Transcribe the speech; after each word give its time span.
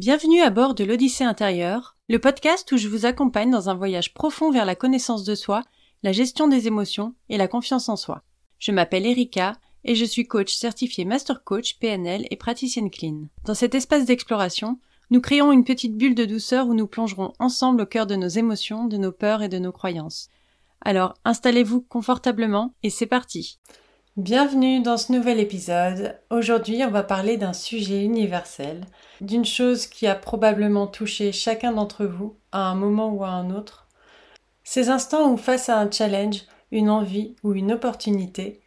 Bienvenue 0.00 0.42
à 0.42 0.50
bord 0.50 0.76
de 0.76 0.84
l'Odyssée 0.84 1.24
intérieure, 1.24 1.96
le 2.08 2.20
podcast 2.20 2.70
où 2.70 2.76
je 2.76 2.86
vous 2.86 3.04
accompagne 3.04 3.50
dans 3.50 3.68
un 3.68 3.74
voyage 3.74 4.14
profond 4.14 4.52
vers 4.52 4.64
la 4.64 4.76
connaissance 4.76 5.24
de 5.24 5.34
soi, 5.34 5.64
la 6.04 6.12
gestion 6.12 6.46
des 6.46 6.68
émotions 6.68 7.16
et 7.28 7.36
la 7.36 7.48
confiance 7.48 7.88
en 7.88 7.96
soi. 7.96 8.22
Je 8.60 8.70
m'appelle 8.70 9.06
Erika 9.06 9.54
et 9.82 9.96
je 9.96 10.04
suis 10.04 10.28
coach 10.28 10.54
certifié 10.54 11.04
Master 11.04 11.42
Coach 11.42 11.80
PNL 11.80 12.26
et 12.30 12.36
praticienne 12.36 12.92
clean. 12.92 13.24
Dans 13.44 13.54
cet 13.54 13.74
espace 13.74 14.04
d'exploration, 14.04 14.78
nous 15.10 15.20
créons 15.20 15.50
une 15.50 15.64
petite 15.64 15.96
bulle 15.96 16.14
de 16.14 16.26
douceur 16.26 16.68
où 16.68 16.74
nous 16.74 16.86
plongerons 16.86 17.32
ensemble 17.40 17.82
au 17.82 17.86
cœur 17.86 18.06
de 18.06 18.14
nos 18.14 18.28
émotions, 18.28 18.84
de 18.84 18.98
nos 18.98 19.10
peurs 19.10 19.42
et 19.42 19.48
de 19.48 19.58
nos 19.58 19.72
croyances. 19.72 20.28
Alors 20.80 21.14
installez-vous 21.24 21.80
confortablement 21.80 22.72
et 22.84 22.90
c'est 22.90 23.06
parti. 23.06 23.58
Bienvenue 24.18 24.80
dans 24.80 24.96
ce 24.96 25.12
nouvel 25.12 25.38
épisode. 25.38 26.18
Aujourd'hui, 26.28 26.82
on 26.82 26.90
va 26.90 27.04
parler 27.04 27.36
d'un 27.36 27.52
sujet 27.52 28.02
universel, 28.02 28.80
d'une 29.20 29.44
chose 29.44 29.86
qui 29.86 30.08
a 30.08 30.16
probablement 30.16 30.88
touché 30.88 31.30
chacun 31.30 31.70
d'entre 31.70 32.04
vous 32.04 32.34
à 32.50 32.62
un 32.62 32.74
moment 32.74 33.10
ou 33.10 33.22
à 33.22 33.28
un 33.28 33.54
autre. 33.54 33.86
Ces 34.64 34.88
instants 34.88 35.30
où 35.30 35.36
face 35.36 35.68
à 35.68 35.78
un 35.78 35.88
challenge, 35.88 36.46
une 36.72 36.90
envie 36.90 37.36
ou 37.44 37.54
une 37.54 37.70
opportunité, 37.70 38.60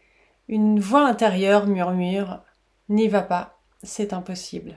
une 0.47 0.79
voix 0.79 1.05
intérieure 1.05 1.67
murmure⁇ 1.67 2.27
N'y 2.87 3.09
va 3.09 3.21
pas, 3.21 3.59
c'est 3.83 4.13
impossible⁇ 4.13 4.71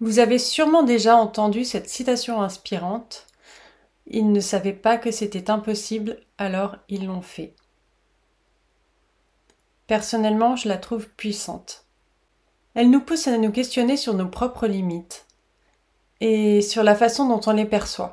Vous 0.00 0.20
avez 0.20 0.38
sûrement 0.38 0.84
déjà 0.84 1.16
entendu 1.16 1.66
cette 1.66 1.90
citation 1.90 2.40
inspirante⁇ 2.40 3.26
Ils 4.06 4.32
ne 4.32 4.40
savaient 4.40 4.72
pas 4.72 4.96
que 4.96 5.10
c'était 5.10 5.50
impossible, 5.50 6.16
alors 6.38 6.76
ils 6.88 7.04
l'ont 7.04 7.20
fait⁇ 7.20 7.54
Personnellement, 9.90 10.54
je 10.54 10.68
la 10.68 10.76
trouve 10.76 11.08
puissante. 11.08 11.84
Elle 12.74 12.90
nous 12.90 13.00
pousse 13.00 13.26
à 13.26 13.36
nous 13.38 13.50
questionner 13.50 13.96
sur 13.96 14.14
nos 14.14 14.28
propres 14.28 14.68
limites 14.68 15.26
et 16.20 16.62
sur 16.62 16.84
la 16.84 16.94
façon 16.94 17.28
dont 17.28 17.40
on 17.50 17.56
les 17.56 17.64
perçoit. 17.64 18.12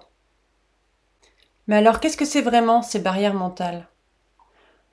Mais 1.67 1.75
alors, 1.75 1.99
qu'est-ce 1.99 2.17
que 2.17 2.25
c'est 2.25 2.41
vraiment 2.41 2.81
ces 2.81 2.97
barrières 2.97 3.35
mentales? 3.35 3.87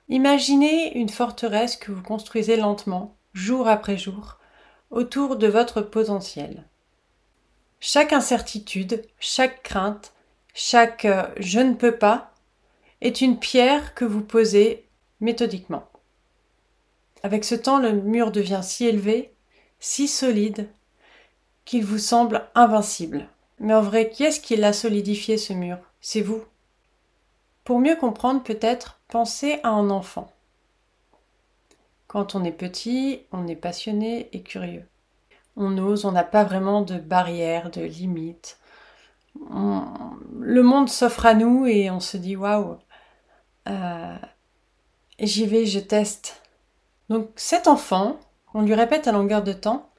Imaginez 0.09 0.95
une 0.95 1.09
forteresse 1.09 1.75
que 1.75 1.91
vous 1.91 2.03
construisez 2.03 2.55
lentement, 2.55 3.15
jour 3.33 3.67
après 3.67 3.97
jour, 3.97 4.37
autour 4.91 5.37
de 5.37 5.47
votre 5.47 5.81
potentiel. 5.81 6.65
Chaque 7.79 8.13
incertitude, 8.13 9.01
chaque 9.19 9.63
crainte, 9.63 10.13
chaque 10.53 11.05
euh, 11.05 11.23
je 11.39 11.61
ne 11.61 11.73
peux 11.73 11.97
pas 11.97 12.31
est 13.01 13.21
une 13.21 13.39
pierre 13.39 13.95
que 13.95 14.05
vous 14.05 14.21
posez 14.21 14.87
méthodiquement. 15.19 15.89
Avec 17.25 17.43
ce 17.43 17.55
temps, 17.55 17.79
le 17.79 17.91
mur 17.91 18.29
devient 18.29 18.59
si 18.61 18.85
élevé, 18.85 19.33
si 19.79 20.07
solide, 20.07 20.69
qu'il 21.65 21.83
vous 21.83 21.97
semble 21.97 22.47
invincible. 22.53 23.27
Mais 23.59 23.73
en 23.73 23.81
vrai, 23.81 24.11
qui 24.11 24.25
est-ce 24.25 24.39
qui 24.39 24.55
l'a 24.55 24.73
solidifié 24.73 25.39
ce 25.39 25.51
mur? 25.51 25.79
C'est 26.01 26.21
vous. 26.21 26.43
Pour 27.63 27.79
mieux 27.79 27.95
comprendre, 27.95 28.43
peut-être, 28.43 28.99
pensez 29.07 29.59
à 29.63 29.69
un 29.69 29.89
enfant. 29.89 30.31
Quand 32.05 32.35
on 32.35 32.43
est 32.43 32.51
petit, 32.51 33.21
on 33.31 33.47
est 33.47 33.55
passionné 33.55 34.29
et 34.31 34.43
curieux. 34.43 34.85
On 35.55 35.79
ose, 35.79 36.05
on 36.05 36.11
n'a 36.11 36.23
pas 36.23 36.43
vraiment 36.43 36.83
de 36.83 36.99
barrières, 36.99 37.71
de 37.71 37.81
limites. 37.81 38.59
Le 39.49 40.61
monde 40.61 40.89
s'offre 40.89 41.25
à 41.25 41.33
nous 41.33 41.65
et 41.65 41.89
on 41.89 41.99
se 41.99 42.17
dit 42.17 42.35
waouh, 42.35 42.77
euh, 43.67 44.15
j'y 45.17 45.47
vais, 45.47 45.65
je 45.65 45.79
teste. 45.79 46.44
Donc 47.09 47.29
cet 47.35 47.67
enfant, 47.67 48.19
on 48.53 48.61
lui 48.61 48.73
répète 48.73 49.07
à 49.07 49.11
longueur 49.11 49.43
de 49.43 49.53
temps 49.53 49.89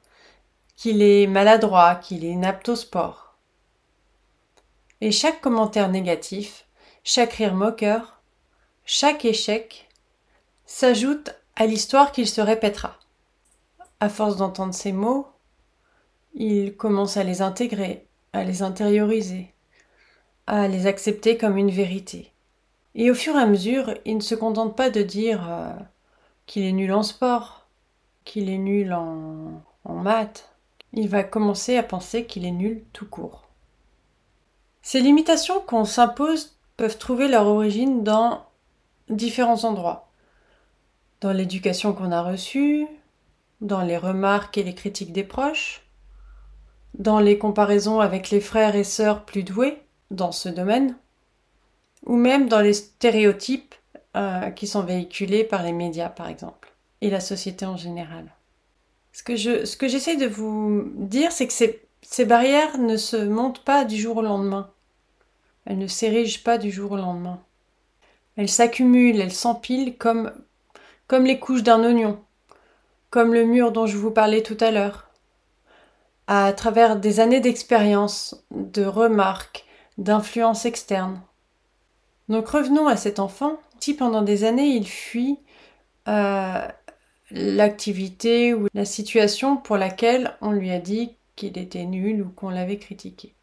qu'il 0.77 1.03
est 1.03 1.27
maladroit, 1.27 1.95
qu'il 1.95 2.25
est 2.25 2.31
inapte 2.31 2.69
au 2.69 2.77
sport. 2.77 3.37
Et 5.01 5.13
chaque 5.13 5.41
commentaire 5.41 5.89
négatif, 5.89 6.67
chaque 7.05 7.35
rire 7.35 7.55
moqueur, 7.55 8.21
chaque 8.85 9.25
échec 9.25 9.89
s'ajoute 10.65 11.31
à 11.55 11.67
l'histoire 11.67 12.13
qu'il 12.13 12.29
se 12.29 12.41
répétera. 12.41 12.97
À 14.01 14.09
force 14.09 14.37
d'entendre 14.37 14.75
ces 14.75 14.93
mots, 14.93 15.27
il 16.35 16.77
commence 16.77 17.17
à 17.17 17.25
les 17.25 17.41
intégrer, 17.41 18.07
à 18.33 18.45
les 18.45 18.63
intérioriser, 18.63 19.55
à 20.47 20.69
les 20.69 20.87
accepter 20.87 21.39
comme 21.39 21.57
une 21.57 21.71
vérité. 21.71 22.33
Et 22.95 23.11
au 23.11 23.15
fur 23.15 23.37
et 23.37 23.41
à 23.41 23.47
mesure, 23.47 23.95
il 24.05 24.17
ne 24.17 24.23
se 24.23 24.35
contente 24.35 24.77
pas 24.77 24.91
de 24.91 25.03
dire 25.03 25.51
euh, 25.51 25.73
qu'il 26.47 26.65
est 26.65 26.73
nul 26.73 26.93
en 26.93 27.03
sport, 27.03 27.67
qu'il 28.25 28.49
est 28.49 28.59
nul 28.59 28.93
en, 28.93 29.63
maths. 29.85 30.51
Il 30.93 31.09
va 31.09 31.23
commencer 31.23 31.77
à 31.77 31.83
penser 31.83 32.25
qu'il 32.25 32.45
est 32.45 32.53
nul 32.53 32.83
tout 32.93 33.07
court. 33.07 33.49
Ces 34.83 35.01
limitations 35.01 35.61
qu'on 35.61 35.85
s'impose 35.85 36.57
peuvent 36.77 36.99
trouver 36.99 37.29
leur 37.29 37.47
origine 37.47 38.05
dans 38.05 38.47
différents 39.09 39.65
endroits. 39.65 40.09
Dans 41.21 41.33
l'éducation 41.33 41.93
qu'on 41.93 42.13
a 42.13 42.23
reçue, 42.23 42.87
dans 43.61 43.83
les 43.83 43.97
remarques 43.97 44.59
et 44.59 44.63
les 44.63 44.75
critiques 44.75 45.13
des 45.13 45.25
proches, 45.25 45.83
dans 46.99 47.21
les 47.21 47.39
comparaisons 47.39 48.01
avec 48.01 48.31
les 48.31 48.41
frères 48.41 48.77
et 48.77 48.85
sœurs 48.85 49.25
plus 49.25 49.43
doués 49.43 49.83
dans 50.11 50.33
ce 50.33 50.49
domaine, 50.49 50.97
ou 52.05 52.17
même 52.17 52.49
dans 52.49 52.61
les 52.61 52.75
stéréotypes 52.75 53.75
euh, 54.17 54.51
qui 54.51 54.67
sont 54.67 54.83
véhiculés 54.83 55.45
par 55.45 55.63
les 55.63 55.73
médias, 55.73 56.09
par 56.09 56.29
exemple, 56.29 56.73
et 57.01 57.11
la 57.11 57.21
société 57.21 57.67
en 57.67 57.77
général. 57.77 58.25
Ce 59.13 59.23
que, 59.23 59.37
je, 59.37 59.65
j'essaie 59.89 60.17
de 60.17 60.27
vous 60.27 60.91
dire, 60.95 61.33
c'est 61.33 61.47
que 61.47 61.53
ces, 61.53 61.87
ces 62.03 62.25
barrières 62.25 62.79
ne 62.79 62.97
se 62.97 63.17
montent 63.17 63.65
pas 63.65 63.85
du 63.85 63.97
jour 63.97 64.19
au 64.19 64.23
lendemain. 64.23 64.71
Elles 65.65 65.79
ne 65.79 65.87
s'érigent 65.87 66.43
pas 66.43 66.59
du 66.59 66.71
jour 66.71 66.93
au 66.93 66.97
lendemain. 66.97 67.43
Elles 68.37 68.49
s'accumulent, 68.49 69.21
elles 69.21 69.33
s'empilent 69.33 69.97
comme, 69.97 70.33
comme 71.09 71.25
les 71.25 71.39
couches 71.39 71.63
d'un 71.63 71.83
oignon, 71.85 72.19
comme 73.11 73.35
le 73.35 73.45
mur 73.45 73.73
dont 73.73 73.87
je 73.87 73.97
vous 73.97 74.11
parlais 74.11 74.43
tout 74.43 74.59
à 74.61 74.71
l'heure. 74.71 75.11
À 76.27 76.53
travers 76.53 76.97
des 76.97 77.21
années 77.21 77.41
d'expérience, 77.41 78.45
de 78.51 78.85
remarques, 78.85 79.65
d'influences 79.99 80.65
externes. 80.65 81.21
Donc 82.29 82.49
revenons 82.49 82.89
à 82.89 82.97
cet 82.97 83.19
enfant 83.19 83.59
si 83.81 83.95
pendant 83.95 84.23
des 84.23 84.45
années 84.45 84.69
il 84.69 84.87
fuit 84.87 85.39
euh, 86.09 86.67
l'activité 87.31 88.55
ou 88.55 88.69
la 88.75 88.85
situation 88.85 89.57
pour 89.57 89.77
laquelle 89.77 90.37
on 90.41 90.53
lui 90.53 90.71
a 90.71 90.79
dit 90.79 91.13
qu'il 91.35 91.59
était 91.59 91.85
nul 91.85 92.23
ou 92.23 92.31
qu'on 92.31 92.51
l'avait 92.51 92.79
critiqué. 92.79 93.35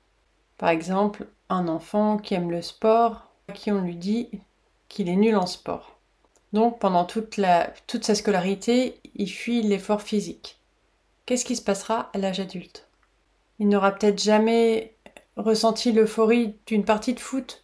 Par 0.57 0.69
exemple, 0.69 1.27
un 1.49 1.67
enfant 1.67 2.17
qui 2.17 2.33
aime 2.33 2.51
le 2.51 2.61
sport, 2.61 3.27
à 3.47 3.53
qui 3.53 3.71
on 3.71 3.81
lui 3.81 3.95
dit 3.95 4.29
qu'il 4.89 5.09
est 5.09 5.15
nul 5.15 5.35
en 5.35 5.45
sport. 5.45 5.97
Donc 6.53 6.79
pendant 6.79 7.05
toute, 7.05 7.35
sa 7.35 8.15
scolarité, 8.15 8.99
il 9.15 9.29
fuit 9.29 9.61
l'effort 9.61 10.01
physique. 10.01 10.59
Qu'est-ce 11.25 11.45
qui 11.45 11.55
se 11.55 11.61
passera 11.61 12.09
à 12.13 12.17
l'âge 12.17 12.39
adulte? 12.39 12.87
Il 13.59 13.69
n'aura 13.69 13.91
peut-être 13.91 14.21
jamais 14.21 14.93
ressenti 15.35 15.91
l'euphorie 15.91 16.55
d'une 16.67 16.85
partie 16.85 17.13
de 17.13 17.19
foot 17.19 17.62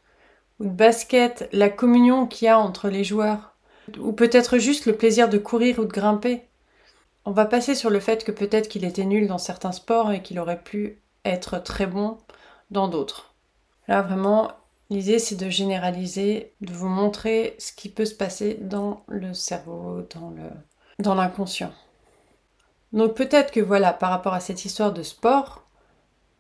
ou 0.60 0.66
de 0.66 0.70
basket, 0.70 1.50
la 1.52 1.70
communion 1.70 2.28
qu'il 2.28 2.46
y 2.46 2.50
a 2.50 2.60
entre 2.60 2.90
les 2.90 3.04
joueurs, 3.04 3.56
ou 4.00 4.12
peut-être 4.12 4.58
juste 4.58 4.86
le 4.86 4.96
plaisir 4.96 5.30
de 5.30 5.38
courir 5.38 5.80
ou 5.80 5.86
de 5.86 5.92
grimper. 5.92 6.44
On 7.26 7.32
va 7.32 7.46
passer 7.46 7.76
sur 7.76 7.90
le 7.90 8.00
fait 8.00 8.24
que 8.24 8.32
peut-être 8.32 8.68
qu'il 8.70 8.86
était 8.86 9.06
nul 9.06 9.28
dans 9.28 9.38
certains 9.38 9.72
sports 9.72 10.12
et 10.12 10.22
qu'il 10.22 10.40
aurait 10.40 10.62
pu 10.62 11.02
être 11.26 11.62
très 11.62 11.88
bon 11.88 12.18
dans 12.72 12.88
d'autres. 12.88 13.34
Là 13.88 14.02
vraiment, 14.02 14.52
l'idée 14.90 15.20
c'est 15.20 15.36
de 15.36 15.50
généraliser, 15.50 16.54
de 16.62 16.74
vous 16.74 16.88
montrer 16.88 17.56
ce 17.60 17.72
qui 17.74 17.90
peut 17.90 18.06
se 18.06 18.16
passer 18.16 18.58
dans 18.62 19.04
le 19.08 19.34
cerveau, 19.34 20.02
dans 20.16 20.30
le 20.30 20.50
dans 21.00 21.16
l'inconscient. 21.16 21.72
Donc 22.92 23.16
peut-être 23.16 23.52
que 23.52 23.60
voilà, 23.60 23.94
par 23.94 24.10
rapport 24.10 24.34
à 24.34 24.40
cette 24.40 24.66
histoire 24.66 24.92
de 24.92 25.04
sport, 25.04 25.64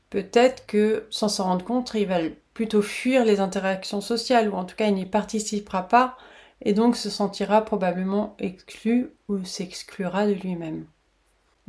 peut-être 0.09 0.65
que 0.65 1.07
sans 1.09 1.29
s'en 1.29 1.45
rendre 1.45 1.65
compte, 1.65 1.91
il 1.93 2.07
va 2.07 2.19
plutôt 2.59 2.81
fuir 2.81 3.23
les 3.23 3.39
interactions 3.39 4.01
sociales, 4.01 4.49
ou 4.49 4.53
en 4.53 4.65
tout 4.65 4.75
cas 4.75 4.87
il 4.87 4.93
n'y 4.93 5.05
participera 5.05 5.87
pas, 5.87 6.17
et 6.61 6.73
donc 6.73 6.97
se 6.97 7.09
sentira 7.09 7.63
probablement 7.63 8.35
exclu 8.37 9.13
ou 9.29 9.45
s'exclura 9.45 10.27
de 10.27 10.33
lui-même. 10.33 10.83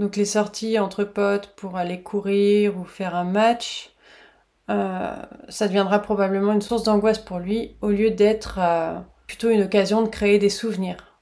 Donc 0.01 0.17
les 0.17 0.25
sorties 0.25 0.81
entre 0.81 1.05
potes 1.05 1.55
pour 1.55 1.77
aller 1.77 2.03
courir 2.03 2.77
ou 2.77 2.83
faire 2.83 3.15
un 3.15 3.23
match, 3.23 3.93
euh, 4.69 5.15
ça 5.49 5.69
deviendra 5.69 6.01
probablement 6.01 6.55
une 6.55 6.61
source 6.61 6.83
d'angoisse 6.83 7.21
pour 7.21 7.39
lui, 7.39 7.77
au 7.83 7.91
lieu 7.91 8.11
d'être 8.11 8.59
euh, 8.59 8.99
plutôt 9.29 9.51
une 9.51 9.63
occasion 9.63 10.03
de 10.03 10.09
créer 10.09 10.41
des 10.41 10.51
souvenirs. 10.51 11.21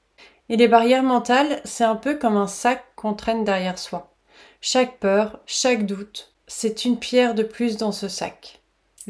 Et 0.49 0.57
les 0.57 0.67
barrières 0.67 1.03
mentales, 1.03 1.61
c'est 1.63 1.83
un 1.83 1.95
peu 1.95 2.15
comme 2.15 2.37
un 2.37 2.47
sac 2.47 2.83
qu'on 2.95 3.13
traîne 3.13 3.43
derrière 3.43 3.77
soi. 3.77 4.15
Chaque 4.61 4.97
peur, 4.97 5.41
chaque 5.45 5.85
doute, 5.85 6.33
c'est 6.47 6.85
une 6.85 6.97
pierre 6.97 7.35
de 7.35 7.43
plus 7.43 7.77
dans 7.77 7.91
ce 7.91 8.07
sac 8.07 8.59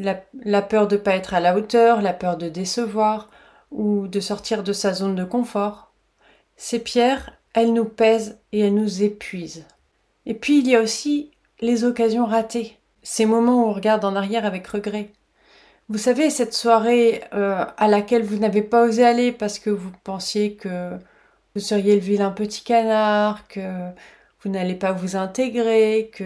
la, 0.00 0.62
peur 0.62 0.88
de 0.88 0.96
ne 0.96 1.00
pas 1.00 1.16
être 1.16 1.34
à 1.34 1.40
la 1.40 1.56
hauteur, 1.56 2.02
la 2.02 2.12
peur 2.12 2.36
de 2.36 2.48
décevoir 2.48 3.30
ou 3.70 4.08
de 4.08 4.20
sortir 4.20 4.62
de 4.62 4.72
sa 4.72 4.92
zone 4.92 5.14
de 5.14 5.24
confort. 5.24 5.92
Ces 6.56 6.78
pierres, 6.78 7.32
elles 7.54 7.72
nous 7.72 7.84
pèsent 7.84 8.38
et 8.52 8.60
elles 8.60 8.74
nous 8.74 9.02
épuisent. 9.02 9.66
Et 10.26 10.34
puis 10.34 10.58
il 10.58 10.68
y 10.68 10.76
a 10.76 10.80
aussi 10.80 11.30
les 11.60 11.84
occasions 11.84 12.26
ratées, 12.26 12.78
ces 13.02 13.26
moments 13.26 13.64
où 13.64 13.68
on 13.68 13.72
regarde 13.72 14.04
en 14.04 14.16
arrière 14.16 14.44
avec 14.44 14.66
regret. 14.66 15.12
Vous 15.88 15.98
savez, 15.98 16.30
cette 16.30 16.54
soirée 16.54 17.24
euh, 17.34 17.64
à 17.76 17.88
laquelle 17.88 18.22
vous 18.22 18.38
n'avez 18.38 18.62
pas 18.62 18.84
osé 18.84 19.04
aller 19.04 19.32
parce 19.32 19.58
que 19.58 19.70
vous 19.70 19.90
pensiez 20.04 20.54
que 20.54 20.96
vous 21.54 21.60
seriez 21.60 21.96
le 21.96 22.00
vilain 22.00 22.30
petit 22.30 22.62
canard, 22.62 23.48
que 23.48 23.90
vous 24.40 24.50
n'allez 24.50 24.76
pas 24.76 24.92
vous 24.92 25.16
intégrer, 25.16 26.10
que, 26.12 26.24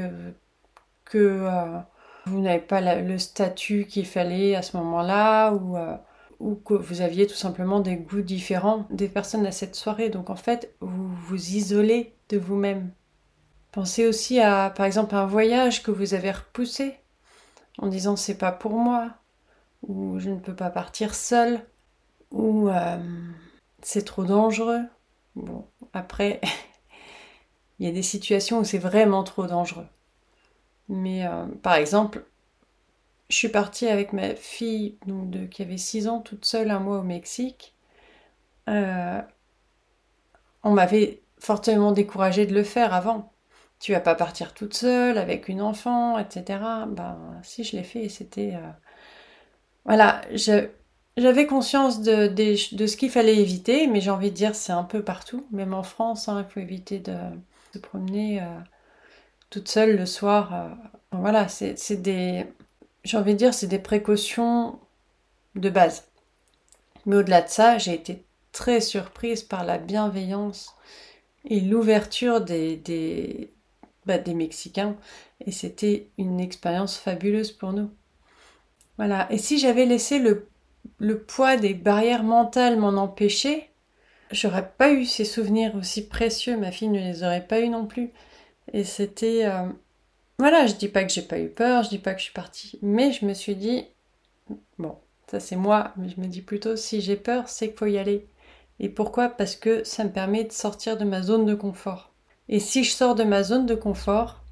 euh, 1.14 1.78
vous 2.26 2.40
n'avez 2.40 2.60
pas 2.60 2.80
le 2.80 3.18
statut 3.18 3.86
qu'il 3.86 4.06
fallait 4.06 4.54
à 4.54 4.62
ce 4.62 4.76
moment-là, 4.76 5.52
ou, 5.52 5.76
euh, 5.76 5.96
ou 6.40 6.54
que 6.54 6.74
vous 6.74 7.00
aviez 7.00 7.26
tout 7.26 7.34
simplement 7.34 7.80
des 7.80 7.96
goûts 7.96 8.22
différents 8.22 8.86
des 8.90 9.08
personnes 9.08 9.46
à 9.46 9.52
cette 9.52 9.74
soirée. 9.74 10.10
Donc 10.10 10.30
en 10.30 10.36
fait, 10.36 10.74
vous 10.80 11.14
vous 11.14 11.56
isolez 11.56 12.14
de 12.28 12.38
vous-même. 12.38 12.90
Pensez 13.72 14.06
aussi 14.06 14.40
à, 14.40 14.70
par 14.70 14.86
exemple, 14.86 15.14
un 15.14 15.26
voyage 15.26 15.82
que 15.82 15.90
vous 15.90 16.14
avez 16.14 16.30
repoussé 16.30 16.94
en 17.78 17.88
disant 17.88 18.16
c'est 18.16 18.38
pas 18.38 18.52
pour 18.52 18.72
moi, 18.72 19.10
ou 19.82 20.18
je 20.18 20.30
ne 20.30 20.38
peux 20.38 20.54
pas 20.54 20.70
partir 20.70 21.14
seul, 21.14 21.60
ou 22.30 22.68
euh, 22.68 22.98
c'est 23.82 24.04
trop 24.04 24.24
dangereux. 24.24 24.82
Bon, 25.34 25.66
après, 25.92 26.40
il 27.78 27.86
y 27.86 27.88
a 27.88 27.92
des 27.92 28.02
situations 28.02 28.60
où 28.60 28.64
c'est 28.64 28.78
vraiment 28.78 29.24
trop 29.24 29.46
dangereux. 29.46 29.86
Mais 30.88 31.26
euh, 31.26 31.46
par 31.62 31.74
exemple, 31.74 32.24
je 33.28 33.36
suis 33.36 33.48
partie 33.48 33.88
avec 33.88 34.12
ma 34.12 34.34
fille 34.34 34.98
qui 35.50 35.62
avait 35.62 35.78
6 35.78 36.08
ans 36.08 36.20
toute 36.20 36.44
seule 36.44 36.70
un 36.70 36.80
mois 36.80 36.98
au 36.98 37.02
Mexique. 37.02 37.74
Euh, 38.68 39.20
on 40.62 40.72
m'avait 40.72 41.22
fortement 41.38 41.92
découragée 41.92 42.46
de 42.46 42.54
le 42.54 42.64
faire 42.64 42.94
avant. 42.94 43.32
Tu 43.80 43.92
vas 43.92 44.00
pas 44.00 44.14
partir 44.14 44.54
toute 44.54 44.74
seule 44.74 45.18
avec 45.18 45.48
une 45.48 45.60
enfant, 45.60 46.18
etc. 46.18 46.60
Ben 46.88 47.18
si 47.42 47.64
je 47.64 47.76
l'ai 47.76 47.82
fait, 47.82 48.08
c'était 48.08 48.54
euh, 48.54 48.70
voilà, 49.84 50.22
j'avais 51.16 51.46
conscience 51.46 52.00
de, 52.00 52.28
ce 52.56 52.96
qu'il 52.96 53.10
fallait 53.10 53.36
éviter, 53.36 53.86
mais 53.86 54.00
j'ai 54.00 54.10
envie 54.10 54.30
de 54.30 54.36
dire 54.36 54.54
c'est 54.54 54.72
un 54.72 54.84
peu 54.84 55.02
partout, 55.02 55.46
même 55.50 55.74
en 55.74 55.82
France, 55.82 56.28
hein, 56.28 56.46
il 56.48 56.52
faut 56.52 56.60
éviter 56.60 56.98
de 56.98 57.16
se 57.74 57.78
promener 57.78 58.40
toute 59.54 59.68
seule 59.68 59.96
le 59.96 60.04
soir. 60.04 60.76
voilà, 61.12 61.46
c'est 61.46 62.02
des 62.02 62.44
j'ai 63.04 63.16
envie 63.16 63.36
dire, 63.36 63.54
c'est 63.54 63.68
des 63.68 63.78
précautions 63.78 64.80
de 65.54 65.70
base. 65.70 66.08
Mais 67.06 67.16
au-delà 67.16 67.42
de 67.42 67.48
ça, 67.48 67.78
j'ai 67.78 67.94
été 67.94 68.24
très 68.50 68.80
surprise 68.80 69.44
par 69.44 69.62
la 69.62 69.78
bienveillance 69.78 70.74
et 71.44 71.60
l'ouverture 71.60 72.40
bah, 72.40 74.18
des 74.18 74.34
Mexicains. 74.34 74.96
Et 75.46 75.52
c'était 75.52 76.08
une 76.18 76.40
expérience 76.40 76.96
fabuleuse 76.96 77.52
pour 77.52 77.72
nous. 77.72 77.90
Voilà. 78.96 79.30
Et 79.30 79.38
si 79.38 79.58
j'avais 79.58 79.86
laissé 79.86 80.18
le, 80.18 80.48
le 80.98 81.20
poids 81.20 81.56
des 81.56 81.74
barrières 81.74 82.24
mentales 82.24 82.76
m'en 82.76 83.00
empêcher, 83.00 83.70
j'aurais 84.32 84.68
pas 84.68 84.90
eu 84.90 85.04
ces 85.04 85.24
souvenirs 85.24 85.76
aussi 85.76 86.08
précieux. 86.08 86.56
Ma 86.56 86.72
fille 86.72 86.88
ne 86.88 86.98
les 86.98 87.22
aurait 87.22 87.46
pas 87.46 87.60
eu 87.60 87.68
non 87.68 87.86
plus. 87.86 88.10
Et 88.72 88.84
c'était. 88.84 89.46
Euh, 89.46 89.68
voilà, 90.38 90.66
je 90.66 90.74
dis 90.74 90.88
pas 90.88 91.04
que 91.04 91.12
j'ai 91.12 91.22
pas 91.22 91.38
eu 91.38 91.48
peur, 91.48 91.84
je 91.84 91.90
dis 91.90 91.98
pas 91.98 92.12
que 92.12 92.18
je 92.18 92.24
suis 92.24 92.32
partie, 92.32 92.78
mais 92.82 93.12
je 93.12 93.24
me 93.24 93.34
suis 93.34 93.54
dit, 93.54 93.86
bon, 94.78 94.96
ça 95.30 95.38
c'est 95.38 95.56
moi, 95.56 95.92
mais 95.96 96.08
je 96.08 96.20
me 96.20 96.26
dis 96.26 96.42
plutôt, 96.42 96.74
si 96.74 97.00
j'ai 97.00 97.16
peur, 97.16 97.48
c'est 97.48 97.68
qu'il 97.68 97.78
faut 97.78 97.86
y 97.86 97.98
aller. 97.98 98.26
Et 98.80 98.88
pourquoi? 98.88 99.28
Parce 99.28 99.54
que 99.54 99.84
ça 99.84 100.02
me 100.02 100.10
permet 100.10 100.42
de 100.42 100.52
sortir 100.52 100.96
de 100.96 101.04
ma 101.04 101.22
zone 101.22 101.46
de 101.46 101.54
confort. 101.54 102.12
Et 102.48 102.58
si 102.58 102.82
je 102.82 102.90
sors 102.90 103.14
de 103.14 103.22
ma 103.22 103.44
zone 103.44 103.66
de 103.66 103.76
confort, 103.76 104.42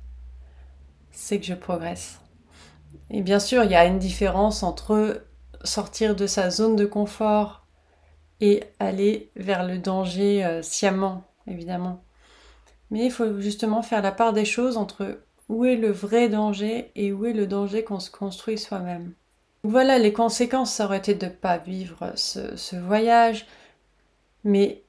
c'est 1.11 1.41
que 1.41 1.47
je 1.47 1.55
progresse. 1.55 2.21
Et 3.11 3.21
bien 3.21 3.41
sûr, 3.41 3.65
il 3.65 3.71
y 3.71 3.75
a 3.75 3.85
une 3.85 3.99
différence 3.99 4.63
entre 4.63 5.25
sortir 5.65 6.17
de 6.17 6.27
sa 6.27 6.51
zone 6.51 6.77
de 6.77 6.87
confort 6.87 7.67
et 8.41 8.65
aller 8.79 9.31
vers 9.37 9.65
le 9.67 9.79
danger 9.79 10.45
euh, 10.45 10.63
sciemment, 10.63 11.25
évidemment. 11.47 12.03
Mais 12.93 13.07
il 13.07 13.11
faut 13.11 13.41
justement 13.41 13.81
faire 13.81 14.03
la 14.03 14.13
part 14.13 14.35
des 14.35 14.45
choses 14.45 14.77
entre 14.77 15.19
où 15.49 15.65
est 15.65 15.77
le 15.77 15.91
vrai 15.91 16.29
danger 16.29 16.93
et 16.95 17.11
où 17.11 17.25
est 17.25 17.33
le 17.33 17.47
danger 17.47 17.85
qu'on 17.85 18.01
se 18.01 18.11
construit 18.11 18.59
soi-même. 18.59 19.15
Voilà, 19.65 19.99
les 19.99 20.13
conséquences, 20.13 20.75
ça 20.75 20.85
aurait 20.85 20.99
été 20.99 21.15
de 21.15 21.25
ne 21.25 21.31
pas 21.31 21.57
vivre 21.57 22.13
ce, 22.17 22.77
voyage, 22.77 23.47
mais 24.45 24.83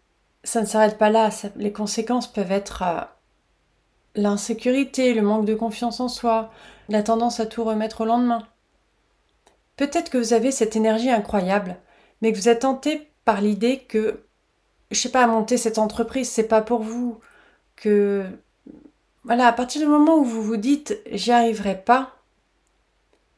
ça 0.44 0.60
ne 0.60 0.66
s'arrête 0.66 0.98
pas 0.98 1.10
là. 1.10 1.30
les 1.56 1.72
conséquences 1.72 2.32
peuvent 2.32 2.52
être 2.52 2.84
euh, 2.84 3.02
l'insécurité, 4.16 5.14
le 5.14 5.22
manque 5.22 5.46
de 5.46 5.56
confiance 5.56 6.02
en 6.02 6.10
soi, 6.10 6.52
la 6.90 7.04
tendance 7.04 7.40
à 7.40 7.46
tout 7.46 7.64
remettre 7.64 8.02
au 8.02 8.06
lendemain. 8.06 8.46
Peut-être 9.78 10.10
que 10.10 10.18
vous 10.18 10.34
avez 10.34 10.52
cette 10.52 10.76
énergie 10.76 11.10
incroyable, 11.10 11.78
mais 12.22 12.34
que 12.34 12.38
vous 12.38 12.50
êtes 12.50 12.64
tenté 12.64 13.10
par 13.24 13.40
l'idée 13.40 13.78
que, 13.78 14.26
je 14.92 15.00
sais 15.00 15.12
pas, 15.12 15.26
monter 15.26 15.56
cette 15.56 15.78
entreprise, 15.78 16.30
c'est 16.30 16.50
pas 16.50 16.62
pour 16.62 16.82
vous, 16.82 17.20
que 17.76 18.26
voilà, 19.24 19.48
à 19.48 19.54
partir 19.54 19.82
du 19.82 19.88
moment 19.88 20.18
où 20.18 20.24
vous 20.24 20.42
vous 20.42 20.58
dites 20.58 21.00
j'y 21.12 21.32
arriverai 21.32 21.82
pas, 21.82 22.18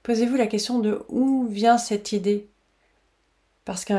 posez-vous 0.04 0.36
la 0.36 0.48
question 0.48 0.80
de 0.80 1.04
où 1.10 1.46
vient 1.48 1.78
cette 1.78 2.12
idée. 2.12 2.50
Parce 3.66 3.86
que 3.86 3.94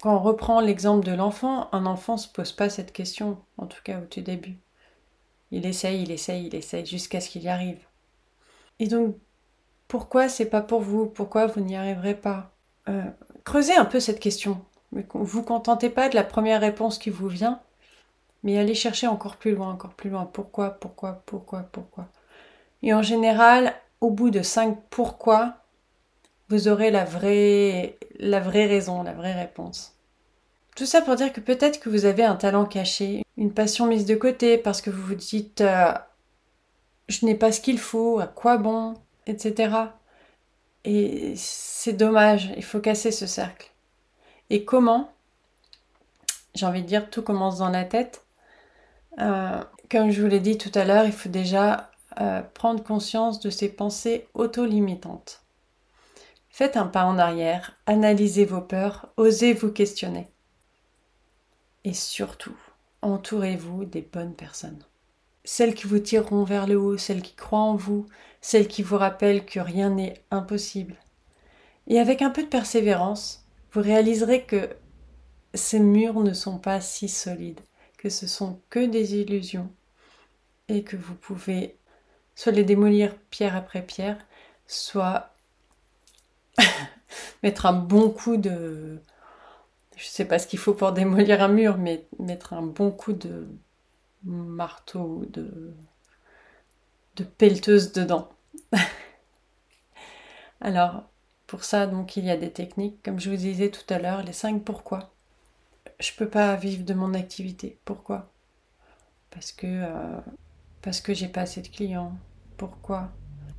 quand 0.00 0.16
on 0.16 0.20
reprend 0.20 0.60
l'exemple 0.60 1.06
de 1.06 1.12
l'enfant, 1.12 1.68
un 1.72 1.86
enfant 1.86 2.14
ne 2.14 2.18
se 2.18 2.28
pose 2.28 2.52
pas 2.52 2.68
cette 2.68 2.92
question, 2.92 3.38
en 3.58 3.66
tout 3.66 3.82
cas 3.84 3.98
au 3.98 4.04
tout 4.04 4.20
début. 4.20 4.56
Il 5.50 5.66
essaye, 5.66 6.02
il 6.02 6.10
essaye, 6.10 6.46
il 6.46 6.54
essaye 6.54 6.84
jusqu'à 6.84 7.20
ce 7.20 7.28
qu'il 7.30 7.42
y 7.42 7.48
arrive. 7.48 7.78
Et 8.80 8.88
donc, 8.88 9.16
pourquoi 9.88 10.28
c'est 10.28 10.46
pas 10.46 10.62
pour 10.62 10.80
vous? 10.80 11.06
Pourquoi 11.06 11.46
vous 11.46 11.60
n'y 11.60 11.76
arriverez 11.76 12.14
pas? 12.14 12.50
Euh, 12.88 13.04
Creusez 13.44 13.74
un 13.74 13.84
peu 13.84 14.00
cette 14.00 14.20
question. 14.20 14.64
Vous 15.12 15.42
contentez 15.42 15.90
pas 15.90 16.08
de 16.08 16.14
la 16.14 16.24
première 16.24 16.60
réponse 16.60 16.98
qui 16.98 17.10
vous 17.10 17.28
vient, 17.28 17.60
mais 18.44 18.58
allez 18.58 18.74
chercher 18.74 19.08
encore 19.08 19.36
plus 19.36 19.54
loin, 19.54 19.72
encore 19.72 19.94
plus 19.94 20.10
loin. 20.10 20.26
Pourquoi, 20.26 20.70
pourquoi, 20.70 21.22
pourquoi, 21.26 21.60
pourquoi? 21.72 22.06
Et 22.82 22.94
en 22.94 23.02
général, 23.02 23.74
au 24.00 24.10
bout 24.10 24.30
de 24.30 24.42
cinq 24.42 24.78
pourquoi, 24.90 25.56
vous 26.50 26.68
aurez 26.68 26.90
la 26.90 27.04
vraie, 27.04 27.98
la 28.20 28.40
vraie 28.40 28.66
raison, 28.66 29.02
la 29.02 29.14
vraie 29.14 29.32
réponse. 29.32 29.94
Tout 30.76 30.86
ça 30.86 31.00
pour 31.00 31.16
dire 31.16 31.32
que 31.32 31.40
peut-être 31.40 31.80
que 31.80 31.88
vous 31.88 32.04
avez 32.04 32.22
un 32.22 32.36
talent 32.36 32.66
caché, 32.66 33.22
une 33.36 33.52
passion 33.52 33.86
mise 33.86 34.04
de 34.04 34.14
côté 34.14 34.58
parce 34.58 34.82
que 34.82 34.90
vous 34.90 35.02
vous 35.02 35.14
dites 35.14 35.62
euh, 35.62 35.92
je 37.08 37.24
n'ai 37.26 37.34
pas 37.34 37.52
ce 37.52 37.60
qu'il 37.60 37.78
faut, 37.78 38.18
à 38.18 38.26
quoi 38.26 38.58
bon, 38.58 38.94
etc. 39.26 39.74
Et 40.84 41.34
c'est 41.36 41.94
dommage, 41.94 42.52
il 42.56 42.64
faut 42.64 42.80
casser 42.80 43.10
ce 43.10 43.26
cercle. 43.26 43.70
Et 44.50 44.64
comment? 44.64 45.10
J'ai 46.54 46.66
envie 46.66 46.82
de 46.82 46.86
dire, 46.86 47.08
tout 47.10 47.22
commence 47.22 47.58
dans 47.58 47.70
la 47.70 47.84
tête. 47.84 48.23
Euh, 49.20 49.62
comme 49.90 50.10
je 50.10 50.22
vous 50.22 50.28
l'ai 50.28 50.40
dit 50.40 50.58
tout 50.58 50.72
à 50.74 50.84
l'heure, 50.84 51.04
il 51.04 51.12
faut 51.12 51.28
déjà 51.28 51.90
euh, 52.20 52.42
prendre 52.54 52.82
conscience 52.82 53.40
de 53.40 53.50
ces 53.50 53.68
pensées 53.68 54.28
auto-limitantes. 54.34 55.42
Faites 56.48 56.76
un 56.76 56.86
pas 56.86 57.04
en 57.04 57.18
arrière, 57.18 57.76
analysez 57.86 58.44
vos 58.44 58.60
peurs, 58.60 59.08
osez 59.16 59.52
vous 59.52 59.72
questionner. 59.72 60.28
Et 61.84 61.94
surtout, 61.94 62.56
entourez-vous 63.02 63.84
des 63.84 64.02
bonnes 64.02 64.34
personnes. 64.34 64.82
Celles 65.44 65.74
qui 65.74 65.86
vous 65.86 65.98
tireront 65.98 66.44
vers 66.44 66.66
le 66.66 66.78
haut, 66.78 66.96
celles 66.96 67.22
qui 67.22 67.34
croient 67.34 67.58
en 67.58 67.74
vous, 67.74 68.06
celles 68.40 68.68
qui 68.68 68.82
vous 68.82 68.96
rappellent 68.96 69.44
que 69.44 69.60
rien 69.60 69.90
n'est 69.90 70.22
impossible. 70.30 70.96
Et 71.86 72.00
avec 72.00 72.22
un 72.22 72.30
peu 72.30 72.42
de 72.42 72.48
persévérance, 72.48 73.44
vous 73.72 73.82
réaliserez 73.82 74.44
que 74.44 74.70
ces 75.52 75.80
murs 75.80 76.20
ne 76.20 76.32
sont 76.32 76.58
pas 76.58 76.80
si 76.80 77.08
solides 77.08 77.60
ce 78.10 78.26
sont 78.26 78.60
que 78.70 78.84
des 78.84 79.16
illusions 79.16 79.70
et 80.68 80.82
que 80.82 80.96
vous 80.96 81.14
pouvez 81.14 81.76
soit 82.34 82.52
les 82.52 82.64
démolir 82.64 83.16
pierre 83.30 83.56
après 83.56 83.82
pierre, 83.82 84.18
soit 84.66 85.34
mettre 87.42 87.66
un 87.66 87.72
bon 87.72 88.10
coup 88.10 88.36
de... 88.36 89.00
Je 89.96 90.06
sais 90.06 90.24
pas 90.24 90.38
ce 90.38 90.46
qu'il 90.46 90.58
faut 90.58 90.74
pour 90.74 90.92
démolir 90.92 91.42
un 91.42 91.48
mur, 91.48 91.78
mais 91.78 92.06
mettre 92.18 92.52
un 92.52 92.62
bon 92.62 92.90
coup 92.90 93.12
de 93.12 93.46
marteau, 94.24 95.24
de, 95.30 95.72
de 97.16 97.24
pelleteuse 97.24 97.92
dedans. 97.92 98.28
Alors, 100.60 101.04
pour 101.46 101.62
ça, 101.62 101.86
donc, 101.86 102.16
il 102.16 102.24
y 102.24 102.30
a 102.30 102.36
des 102.36 102.52
techniques, 102.52 103.02
comme 103.04 103.20
je 103.20 103.30
vous 103.30 103.36
disais 103.36 103.70
tout 103.70 103.92
à 103.92 103.98
l'heure, 103.98 104.22
les 104.24 104.32
cinq 104.32 104.64
pourquoi 104.64 105.13
je 106.00 106.12
peux 106.16 106.28
pas 106.28 106.56
vivre 106.56 106.84
de 106.84 106.94
mon 106.94 107.14
activité. 107.14 107.78
Pourquoi? 107.84 108.32
Parce 109.30 109.52
que 109.52 109.66
euh, 109.66 110.20
parce 110.82 111.00
que 111.00 111.14
j'ai 111.14 111.28
pas 111.28 111.42
assez 111.42 111.62
de 111.62 111.68
clients. 111.68 112.16
Pourquoi? 112.56 113.10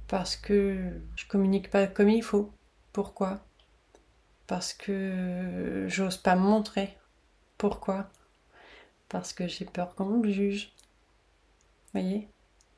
Parce 0.07 0.35
que 0.35 0.91
je 1.15 1.25
communique 1.27 1.69
pas 1.69 1.87
comme 1.87 2.09
il 2.09 2.23
faut. 2.23 2.51
Pourquoi? 2.93 3.45
Parce 4.47 4.73
que 4.73 5.85
j'ose 5.87 6.17
pas 6.17 6.35
me 6.35 6.41
montrer. 6.41 6.97
Pourquoi? 7.57 8.09
Parce 9.09 9.33
que 9.33 9.47
j'ai 9.47 9.65
peur 9.65 9.95
qu'on 9.95 10.05
me 10.05 10.31
juge. 10.31 10.71
Voyez? 11.93 12.29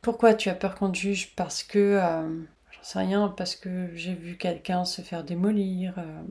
Pourquoi 0.02 0.34
tu 0.34 0.50
as 0.50 0.56
peur 0.56 0.76
qu'on 0.76 0.92
te 0.92 0.98
juge? 0.98 1.36
Parce 1.36 1.64
que 1.64 1.80
euh, 1.80 2.46
sais 2.88 3.00
rien, 3.00 3.28
parce 3.28 3.56
que 3.56 3.90
j'ai 3.96 4.14
vu 4.14 4.38
quelqu'un 4.38 4.86
se 4.86 5.02
faire 5.02 5.26
démolir, 5.26 5.94
euh, 5.98 6.22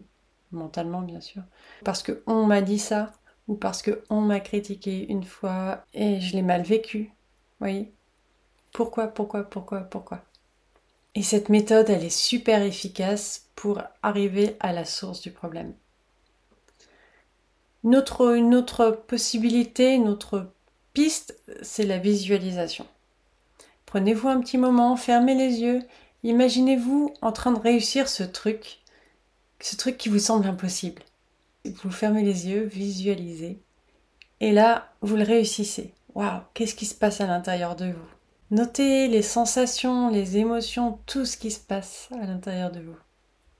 mentalement 0.56 1.02
bien 1.02 1.20
sûr. 1.20 1.42
Parce 1.84 2.02
que 2.02 2.22
on 2.26 2.44
m'a 2.46 2.62
dit 2.62 2.78
ça, 2.78 3.12
ou 3.48 3.54
parce 3.54 3.82
que 3.82 4.02
on 4.10 4.20
m'a 4.20 4.40
critiqué 4.40 5.06
une 5.08 5.24
fois 5.24 5.84
et 5.94 6.20
je 6.20 6.34
l'ai 6.34 6.42
mal 6.42 6.62
vécu. 6.62 7.12
Voyez 7.60 7.92
Pourquoi, 8.72 9.08
pourquoi, 9.08 9.44
pourquoi, 9.44 9.82
pourquoi? 9.82 10.22
Et 11.14 11.22
cette 11.22 11.48
méthode, 11.48 11.88
elle 11.90 12.04
est 12.04 12.10
super 12.10 12.62
efficace 12.62 13.48
pour 13.56 13.80
arriver 14.02 14.56
à 14.60 14.72
la 14.72 14.84
source 14.84 15.22
du 15.22 15.30
problème. 15.30 15.74
Une 17.84 17.96
autre, 17.96 18.34
une 18.34 18.54
autre 18.54 18.90
possibilité, 19.06 19.94
une 19.94 20.08
autre 20.08 20.50
piste, 20.92 21.38
c'est 21.62 21.86
la 21.86 21.98
visualisation. 21.98 22.86
Prenez-vous 23.86 24.28
un 24.28 24.40
petit 24.40 24.58
moment, 24.58 24.96
fermez 24.96 25.34
les 25.34 25.60
yeux, 25.60 25.82
imaginez-vous 26.22 27.14
en 27.22 27.32
train 27.32 27.52
de 27.52 27.60
réussir 27.60 28.08
ce 28.08 28.24
truc, 28.24 28.80
ce 29.60 29.76
truc 29.76 29.96
qui 29.96 30.08
vous 30.08 30.18
semble 30.18 30.46
impossible. 30.46 31.02
Vous 31.82 31.90
fermez 31.90 32.22
les 32.22 32.48
yeux, 32.48 32.64
visualisez, 32.64 33.60
et 34.40 34.52
là, 34.52 34.92
vous 35.00 35.16
le 35.16 35.24
réussissez. 35.24 35.94
Waouh, 36.14 36.40
qu'est-ce 36.54 36.74
qui 36.74 36.86
se 36.86 36.94
passe 36.94 37.20
à 37.20 37.26
l'intérieur 37.26 37.76
de 37.76 37.86
vous? 37.86 38.08
Notez 38.50 39.08
les 39.08 39.22
sensations, 39.22 40.10
les 40.10 40.36
émotions, 40.36 40.98
tout 41.06 41.24
ce 41.24 41.36
qui 41.36 41.50
se 41.50 41.60
passe 41.60 42.08
à 42.20 42.26
l'intérieur 42.26 42.70
de 42.70 42.80
vous. 42.80 42.96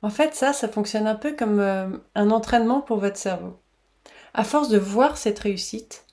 En 0.03 0.11
fait, 0.11 0.35
ça, 0.35 0.53
ça 0.53 0.69
fonctionne 0.69 1.07
un 1.07 1.15
peu 1.15 1.35
comme 1.35 1.61
euh, 1.61 1.89
un 2.15 2.31
entraînement 2.31 2.81
pour 2.81 2.99
votre 2.99 3.17
cerveau. 3.17 3.59
À 4.35 4.45
force 4.45 4.69
de 4.69 4.79
voir 4.79 5.17
cette 5.17 5.39
réussite, 5.39 6.05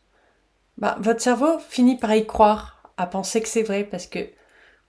bah, 0.78 0.98
votre 1.00 1.22
cerveau 1.22 1.60
finit 1.60 1.98
par 1.98 2.16
y 2.16 2.26
croire, 2.26 2.92
à 2.98 3.06
penser 3.06 3.42
que 3.42 3.50
c'est 3.50 3.64
vrai, 3.64 3.84
parce 3.84 4.08
que, 4.08 4.30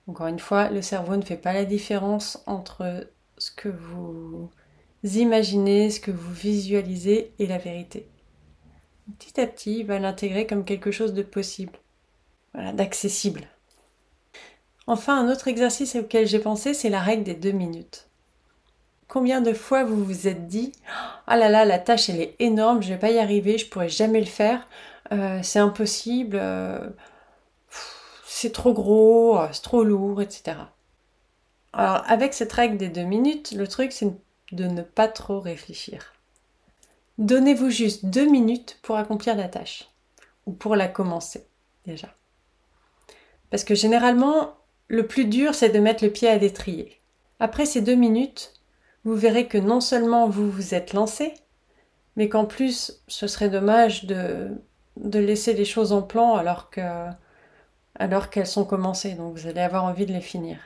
encore 0.07 0.27
une 0.27 0.39
fois, 0.39 0.69
le 0.69 0.81
cerveau 0.81 1.15
ne 1.17 1.21
fait 1.21 1.37
pas 1.37 1.53
la 1.53 1.65
différence 1.65 2.41
entre 2.47 3.07
ce 3.37 3.51
que 3.51 3.69
vous 3.69 4.49
imaginez, 5.13 5.89
ce 5.89 5.99
que 5.99 6.11
vous 6.11 6.33
visualisez 6.33 7.33
et 7.39 7.47
la 7.47 7.57
vérité. 7.57 8.07
Petit 9.19 9.39
à 9.39 9.45
petit, 9.45 9.79
il 9.79 9.85
va 9.85 9.99
l'intégrer 9.99 10.47
comme 10.47 10.65
quelque 10.65 10.91
chose 10.91 11.13
de 11.13 11.21
possible, 11.21 11.77
voilà, 12.53 12.73
d'accessible. 12.73 13.47
Enfin, 14.87 15.19
un 15.19 15.31
autre 15.31 15.47
exercice 15.47 15.95
auquel 15.95 16.27
j'ai 16.27 16.39
pensé, 16.39 16.73
c'est 16.73 16.89
la 16.89 17.01
règle 17.01 17.23
des 17.23 17.35
deux 17.35 17.51
minutes. 17.51 18.07
Combien 19.07 19.41
de 19.41 19.53
fois 19.53 19.83
vous 19.83 20.03
vous 20.03 20.27
êtes 20.27 20.47
dit 20.47 20.71
Ah 21.27 21.37
là 21.37 21.49
là, 21.49 21.65
la 21.65 21.79
tâche 21.79 22.09
elle 22.09 22.19
est 22.19 22.35
énorme, 22.39 22.81
je 22.81 22.89
vais 22.89 22.99
pas 22.99 23.11
y 23.11 23.19
arriver, 23.19 23.57
je 23.57 23.67
pourrai 23.67 23.89
jamais 23.89 24.19
le 24.19 24.25
faire, 24.25 24.67
euh, 25.11 25.39
c'est 25.43 25.59
impossible, 25.59 26.37
euh, 26.41 26.89
c'est 28.25 28.51
trop 28.51 28.73
gros, 28.73 29.39
c'est 29.51 29.61
trop 29.61 29.83
lourd, 29.83 30.21
etc. 30.21 30.57
Alors, 31.73 32.03
avec 32.07 32.33
cette 32.33 32.53
règle 32.53 32.77
des 32.77 32.89
deux 32.89 33.03
minutes, 33.03 33.51
le 33.51 33.67
truc 33.67 33.91
c'est 33.91 34.11
de 34.51 34.65
ne 34.65 34.81
pas 34.81 35.07
trop 35.07 35.39
réfléchir. 35.39 36.13
Donnez-vous 37.17 37.69
juste 37.69 38.05
deux 38.05 38.29
minutes 38.29 38.77
pour 38.81 38.97
accomplir 38.97 39.35
la 39.35 39.47
tâche, 39.47 39.89
ou 40.45 40.51
pour 40.51 40.75
la 40.75 40.87
commencer, 40.87 41.45
déjà. 41.85 42.13
Parce 43.49 43.63
que 43.63 43.75
généralement, 43.75 44.55
le 44.87 45.07
plus 45.07 45.25
dur, 45.25 45.55
c'est 45.55 45.69
de 45.69 45.79
mettre 45.79 46.03
le 46.03 46.11
pied 46.11 46.27
à 46.27 46.37
l'étrier. 46.37 46.99
Après 47.39 47.65
ces 47.65 47.81
deux 47.81 47.95
minutes, 47.95 48.53
vous 49.03 49.15
verrez 49.15 49.47
que 49.47 49.57
non 49.57 49.81
seulement 49.81 50.27
vous 50.27 50.49
vous 50.49 50.73
êtes 50.73 50.93
lancé, 50.93 51.33
mais 52.15 52.29
qu'en 52.29 52.45
plus, 52.45 53.01
ce 53.07 53.27
serait 53.27 53.49
dommage 53.49 54.05
de, 54.05 54.49
de 54.97 55.19
laisser 55.19 55.53
les 55.53 55.65
choses 55.65 55.91
en 55.91 56.01
plan 56.01 56.35
alors 56.35 56.69
alors 57.97 58.29
qu'elles 58.29 58.47
sont 58.47 58.65
commencées, 58.65 59.13
donc 59.13 59.37
vous 59.37 59.47
allez 59.47 59.61
avoir 59.61 59.85
envie 59.85 60.05
de 60.05 60.13
les 60.13 60.21
finir. 60.21 60.57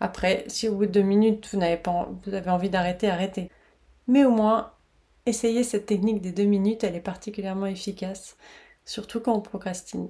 Après, 0.00 0.44
si 0.48 0.68
au 0.68 0.74
bout 0.74 0.86
de 0.86 0.92
deux 0.92 1.02
minutes 1.02 1.46
vous 1.52 1.60
pas 1.82 2.08
vous 2.24 2.34
avez 2.34 2.50
envie 2.50 2.70
d'arrêter, 2.70 3.10
arrêtez. 3.10 3.50
Mais 4.06 4.24
au 4.24 4.30
moins, 4.30 4.72
essayez 5.26 5.62
cette 5.62 5.86
technique 5.86 6.22
des 6.22 6.32
deux 6.32 6.44
minutes, 6.44 6.84
elle 6.84 6.96
est 6.96 7.00
particulièrement 7.00 7.66
efficace, 7.66 8.36
surtout 8.84 9.20
quand 9.20 9.34
on 9.34 9.40
procrastine. 9.40 10.08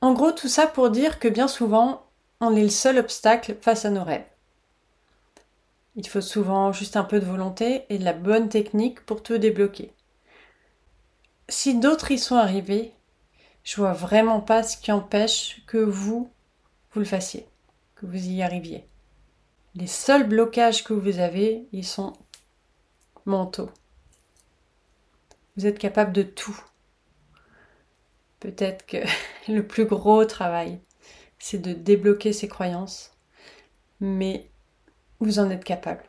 En 0.00 0.12
gros, 0.12 0.32
tout 0.32 0.48
ça 0.48 0.66
pour 0.66 0.90
dire 0.90 1.18
que 1.18 1.28
bien 1.28 1.48
souvent, 1.48 2.06
on 2.40 2.54
est 2.56 2.62
le 2.62 2.68
seul 2.68 2.98
obstacle 2.98 3.56
face 3.60 3.84
à 3.84 3.90
nos 3.90 4.04
rêves. 4.04 4.26
Il 5.96 6.06
faut 6.08 6.20
souvent 6.20 6.72
juste 6.72 6.96
un 6.96 7.04
peu 7.04 7.20
de 7.20 7.24
volonté 7.24 7.84
et 7.88 7.98
de 7.98 8.04
la 8.04 8.12
bonne 8.12 8.48
technique 8.48 9.00
pour 9.06 9.22
tout 9.22 9.38
débloquer. 9.38 9.92
Si 11.48 11.78
d'autres 11.78 12.10
y 12.10 12.18
sont 12.18 12.36
arrivés, 12.36 12.92
je 13.62 13.76
vois 13.76 13.92
vraiment 13.92 14.40
pas 14.40 14.62
ce 14.64 14.76
qui 14.76 14.90
empêche 14.90 15.62
que 15.66 15.78
vous, 15.78 16.28
vous 16.92 17.00
le 17.00 17.06
fassiez, 17.06 17.46
que 17.94 18.06
vous 18.06 18.28
y 18.28 18.42
arriviez. 18.42 18.88
Les 19.76 19.88
seuls 19.88 20.28
blocages 20.28 20.84
que 20.84 20.92
vous 20.92 21.18
avez, 21.18 21.66
ils 21.72 21.84
sont 21.86 22.12
mentaux. 23.24 23.70
Vous 25.56 25.66
êtes 25.66 25.78
capable 25.78 26.12
de 26.12 26.22
tout. 26.22 26.60
Peut-être 28.38 28.86
que 28.86 28.98
le 29.52 29.66
plus 29.66 29.84
gros 29.84 30.24
travail, 30.24 30.80
c'est 31.40 31.58
de 31.58 31.72
débloquer 31.72 32.32
ces 32.32 32.46
croyances, 32.46 33.16
mais 33.98 34.48
vous 35.18 35.40
en 35.40 35.50
êtes 35.50 35.64
capable. 35.64 36.04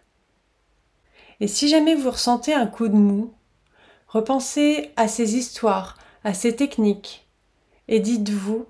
Et 1.40 1.48
si 1.48 1.68
jamais 1.68 1.96
vous 1.96 2.12
ressentez 2.12 2.54
un 2.54 2.68
coup 2.68 2.88
de 2.88 2.94
mou, 2.94 3.34
repensez 4.08 4.92
à 4.96 5.08
ces 5.08 5.36
histoires, 5.36 5.98
à 6.24 6.34
ces 6.36 6.56
techniques, 6.56 7.28
et 7.88 8.00
dites-vous, 8.00 8.68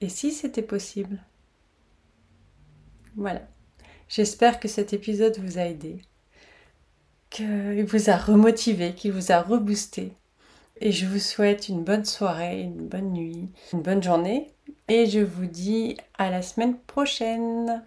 et 0.00 0.08
si 0.08 0.32
c'était 0.32 0.62
possible? 0.62 1.22
Voilà. 3.16 3.42
J'espère 4.16 4.60
que 4.60 4.68
cet 4.68 4.92
épisode 4.92 5.40
vous 5.40 5.58
a 5.58 5.62
aidé, 5.62 6.00
qu'il 7.30 7.84
vous 7.84 8.10
a 8.10 8.16
remotivé, 8.16 8.94
qu'il 8.94 9.10
vous 9.10 9.32
a 9.32 9.42
reboosté. 9.42 10.12
Et 10.80 10.92
je 10.92 11.04
vous 11.04 11.18
souhaite 11.18 11.68
une 11.68 11.82
bonne 11.82 12.04
soirée, 12.04 12.60
une 12.60 12.86
bonne 12.86 13.12
nuit, 13.12 13.48
une 13.72 13.82
bonne 13.82 14.04
journée. 14.04 14.52
Et 14.86 15.06
je 15.06 15.18
vous 15.18 15.46
dis 15.46 15.96
à 16.16 16.30
la 16.30 16.42
semaine 16.42 16.78
prochaine. 16.86 17.82